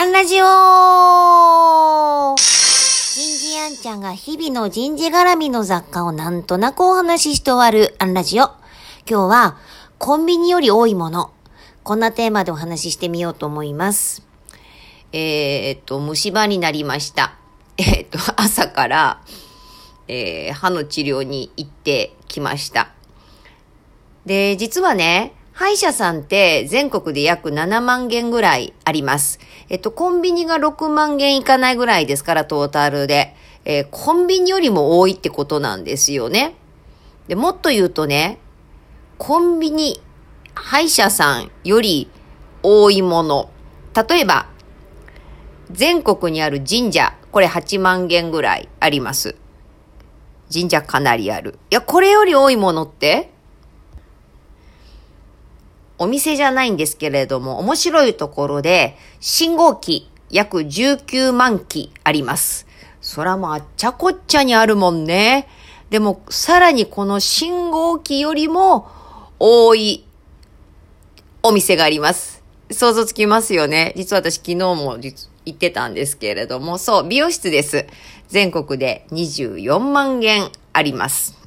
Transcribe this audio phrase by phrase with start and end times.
[0.00, 0.46] アンラジオ
[2.34, 8.44] 人事アンちゃんが日々の人事絡みの雑貨をなんとなくお話しして終わるアンラジオ。
[8.44, 8.54] 今
[9.04, 9.58] 日は
[9.98, 11.34] コンビニより多いもの。
[11.82, 14.26] こんなテーマでお話ししてみようと思います。
[15.12, 17.34] えー、っと、虫歯になりました。
[17.76, 19.20] えー、っと、朝から、
[20.08, 22.88] えー、歯の治療に行ってきました。
[24.24, 29.38] で、実はね、歯医者さんって全国で約7万件ぐらいあります。
[29.68, 33.34] えっと、コンビニが6万件いかないぐらいですから、トータルで。
[33.66, 36.54] えー、コンビニよりも多いってことなんですよね。
[37.28, 38.38] で、もっと言うとね、
[39.18, 40.00] コンビニ、
[40.54, 42.08] 歯医者さんより
[42.62, 43.50] 多いもの。
[44.08, 44.46] 例えば、
[45.70, 49.36] 全国にある神社、これ8万件ぐらいあります。
[50.50, 51.58] 神社かなりある。
[51.70, 53.30] いや、これより多いものって？
[56.00, 62.66] お店じゃないんですけれども、面白いところで、信号機約19万機あります。
[63.02, 65.46] そらもあっちゃこっちゃにあるもんね。
[65.90, 68.88] でも、さらにこの信号機よりも
[69.38, 70.06] 多い
[71.42, 72.42] お店があります。
[72.70, 73.92] 想像つきますよね。
[73.94, 77.86] 実は私昨日も行ってたんですけれども、そう、美容室です。
[78.28, 81.38] 全国で24万件あります。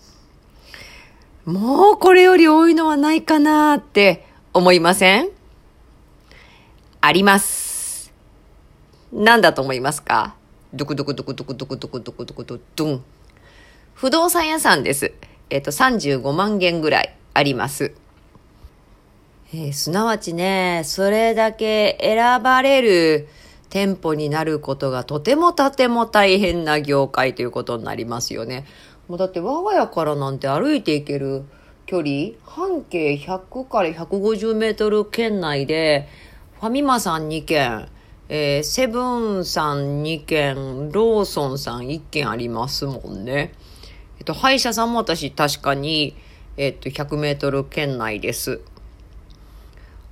[1.46, 5.30] もうこれより多いのはないかなって思いません？
[7.02, 8.14] あります。
[9.12, 10.36] 何だと思いますか？
[10.76, 13.04] ドクドクドクドクドクドクドクドクドドン。
[13.96, 15.12] 不動産屋さんです。
[15.50, 17.94] えっ、と、35万件ぐらいあります。
[19.56, 23.28] えー、すなわちね、それだけ選ばれる
[23.72, 28.66] 店舗になることがとてもとても大変な業界ということになりますよね。
[29.08, 31.44] もうだって我が家からなんて歩いていける
[31.86, 36.08] 距離、半径100から150メートル圏内で、
[36.60, 37.88] ファミマさん2軒、
[38.30, 43.54] えー、セブンさん2軒、ローソンさん1軒ありますもんね。
[44.20, 46.16] えっと、歯医者さんも私確かに、
[46.56, 48.62] えっと、100メートル圏内です。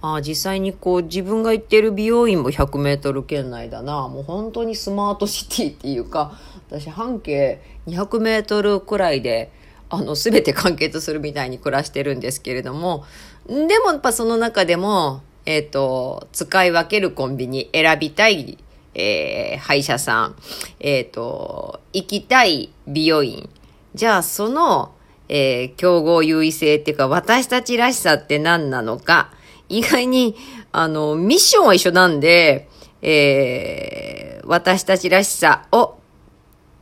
[0.01, 4.07] ああ、実際にこう自分が行ってる美容院も100メートル圏内だな。
[4.07, 6.37] もう本当にスマートシティっていうか、
[6.69, 9.51] 私半径200メートルくらいで、
[9.93, 13.03] あの、すべて完結するみたいに暮らしてるんですけれども、
[13.45, 18.57] でもやっぱその中でも、えっ、ー、と、使い分けるコンビニ、選びたい、
[18.93, 20.35] えー、歯医者さん、
[20.79, 23.49] えっ、ー、と、行きたい美容院。
[23.93, 24.95] じゃあ、その、
[25.27, 29.31] えー、競合優位性っていうか、私たちらしさって何なのか、
[29.67, 30.37] 意外に、
[30.71, 32.69] あの、ミッションは一緒なんで、
[33.01, 35.97] えー、私たちらしさを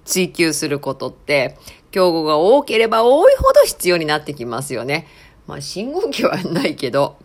[0.06, 1.58] 追求することって、
[1.92, 5.08] 競合が多ければ多いほど必要になってきますよね。
[5.48, 7.18] まあ、信号機はないけど。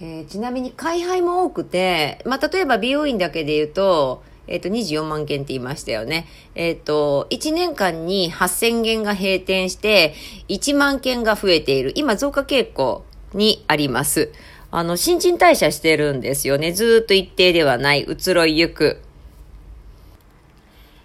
[0.00, 6.26] えー、ちなみに開廃も多くて、まあ、例えば美容院だけで言うと、えっ、ー、と、24万件って言いましたよね。
[6.54, 10.14] えっ、ー、と、1年間に8000件が閉店して、
[10.48, 11.92] 1万件が増えている。
[11.94, 14.32] 今、増加傾向にあります。
[14.70, 16.72] あの、新陳代謝してるんですよね。
[16.72, 18.00] ずっと一定ではない。
[18.02, 19.00] 移ろいゆく。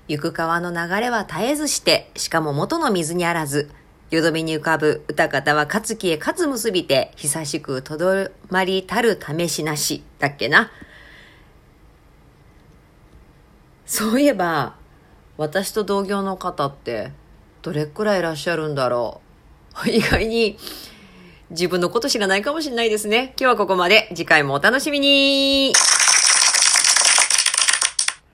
[0.09, 3.69] 行く川の流れは絶えずして、しかも元の水にあらず、
[4.09, 10.71] よどみに浮かぶ歌方は勝きへ勝つ結びて、久しくとどまりたる試しなし、だっけな。
[13.85, 14.75] そういえば、
[15.37, 17.11] 私と同業の方って、
[17.61, 19.21] どれくらいいらっしゃるんだろ
[19.85, 19.89] う。
[19.89, 20.57] 意外に、
[21.51, 23.35] 自分のこと知らないかもしれないですね。
[23.39, 24.07] 今日はここまで。
[24.15, 25.73] 次回もお楽しみに